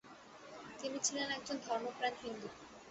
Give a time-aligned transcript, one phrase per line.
[0.79, 2.47] তিনি ছিলেন একজন ধর্মপ্রাণ হিন্দু।